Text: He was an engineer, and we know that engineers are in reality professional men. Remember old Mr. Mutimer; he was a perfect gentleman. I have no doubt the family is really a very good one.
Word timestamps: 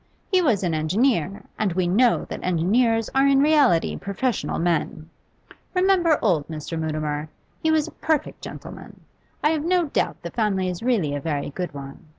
He 0.31 0.41
was 0.41 0.63
an 0.63 0.73
engineer, 0.73 1.43
and 1.59 1.73
we 1.73 1.85
know 1.85 2.25
that 2.25 2.39
engineers 2.43 3.07
are 3.13 3.27
in 3.27 3.39
reality 3.39 3.95
professional 3.97 4.57
men. 4.57 5.11
Remember 5.75 6.17
old 6.23 6.47
Mr. 6.47 6.75
Mutimer; 6.75 7.29
he 7.61 7.69
was 7.69 7.87
a 7.87 7.91
perfect 7.91 8.41
gentleman. 8.41 9.01
I 9.43 9.51
have 9.51 9.63
no 9.63 9.85
doubt 9.85 10.23
the 10.23 10.31
family 10.31 10.69
is 10.69 10.81
really 10.81 11.13
a 11.15 11.21
very 11.21 11.51
good 11.51 11.75
one. 11.75 12.07